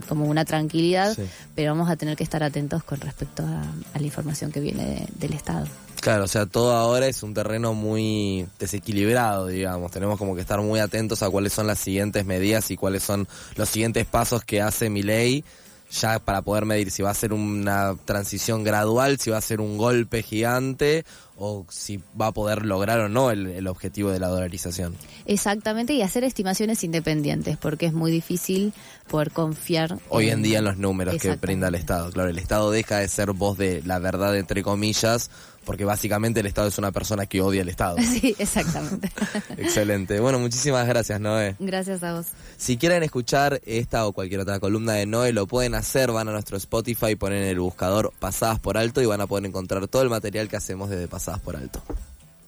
como 0.08 0.26
una 0.26 0.46
tranquilidad, 0.46 1.18
pero 1.56 1.72
vamos 1.72 1.89
a 1.89 1.96
tener 1.96 2.15
que 2.15 2.24
estar 2.24 2.44
atentos 2.44 2.84
con 2.84 3.00
respecto 3.00 3.44
a, 3.44 3.63
la 3.98 4.06
información 4.06 4.52
que 4.52 4.60
viene 4.60 5.06
del 5.15 5.34
Estado. 5.34 5.68
Claro, 6.02 6.24
o 6.24 6.28
sea, 6.28 6.46
todo 6.46 6.74
ahora 6.74 7.08
es 7.08 7.24
un 7.24 7.34
terreno 7.34 7.74
muy 7.74 8.48
desequilibrado, 8.58 9.48
digamos. 9.48 9.92
Tenemos 9.92 10.18
como 10.18 10.36
que 10.36 10.42
estar 10.42 10.62
muy 10.62 10.80
atentos 10.80 11.24
a 11.24 11.30
cuáles 11.30 11.54
son 11.54 11.68
las 11.68 11.80
siguientes 11.80 12.26
medidas 12.26 12.72
y 12.72 12.78
cuáles 12.78 13.04
son 13.04 13.28
los 13.56 13.70
siguientes 13.70 14.06
pasos 14.06 14.44
que 14.44 14.62
hace 14.62 14.90
mi 14.90 15.04
ley 15.04 15.44
ya 15.92 16.20
para 16.20 16.42
poder 16.42 16.66
medir 16.66 16.92
si 16.92 17.02
va 17.02 17.10
a 17.10 17.16
ser 17.16 17.34
una 17.34 17.96
transición 18.06 18.64
gradual, 18.64 19.20
si 19.20 19.32
va 19.32 19.38
a 19.38 19.42
ser 19.42 19.60
un 19.60 19.78
golpe 19.78 20.22
gigante 20.22 21.04
o 21.36 21.66
si 21.70 22.02
va 22.20 22.28
a 22.28 22.32
poder 22.32 22.66
lograr 22.66 23.00
o 23.00 23.10
no 23.10 23.32
el, 23.32 23.66
objetivo 23.68 24.12
de 24.12 24.20
la 24.20 24.28
dolarización. 24.28 24.96
Exactamente, 25.26 25.94
y 25.94 26.02
hacer 26.02 26.24
estimaciones 26.24 26.84
independientes, 26.84 27.58
porque 27.58 27.86
es 27.86 27.94
muy 27.94 28.12
difícil 28.12 28.74
poder 29.08 29.32
confiar. 29.32 29.98
Hoy 30.10 30.30
en, 30.30 30.44
día 30.44 30.60
en 30.60 30.66
los 30.66 30.78
números 30.78 31.16
que 31.20 31.36
brinda 31.38 31.70
el 31.70 31.76
Estado. 31.76 32.12
Claro, 32.12 32.30
el 32.30 32.38
Estado 32.38 32.70
deja 32.72 32.98
de 32.98 33.08
ser 33.08 33.32
voz 33.32 33.58
de 33.58 33.82
la 33.86 34.00
verdad, 34.00 34.38
entre 34.38 34.64
comillas, 34.64 35.32
porque 35.69 35.86
básicamente 35.86 36.39
el 36.39 36.47
Estado 36.47 36.67
es 36.67 36.79
una 36.79 36.91
persona 36.91 37.27
que 37.27 37.41
odia 37.41 37.62
al 37.62 37.69
Estado. 37.69 37.97
Sí, 38.01 38.36
exactamente. 38.39 39.12
Excelente. 39.58 40.19
Bueno, 40.19 40.39
muchísimas 40.39 40.88
gracias, 40.88 41.21
Noé. 41.21 41.58
Gracias 41.60 42.01
a 42.01 42.15
vos. 42.15 42.25
Si 42.58 42.75
quieren 42.77 43.03
escuchar 43.03 43.62
esta 43.67 44.08
o 44.08 44.12
cualquier 44.12 44.39
otra 44.39 44.60
columna 44.60 44.93
de 44.93 45.05
Noé, 45.05 45.32
lo 45.32 45.45
pueden 45.45 45.75
hacer. 45.75 46.12
Van 46.12 46.27
a 46.27 46.32
nuestro 46.32 46.58
Spotify, 46.58 47.15
ponen 47.15 47.43
en 47.43 47.49
el 47.49 47.60
buscador 47.60 48.12
Pasadas 48.17 48.60
por 48.60 48.79
Alto 48.79 48.99
y 49.03 49.05
van 49.05 49.21
a 49.21 49.27
poder 49.27 49.45
encontrar 49.45 49.88
todo 49.88 50.01
el 50.01 50.10
material 50.10 50.49
que 50.49 50.58
hacemos 50.58 50.89
desde 50.89 51.08
Pasadas 51.08 51.39
por 51.39 51.55
Alto. 51.55 51.84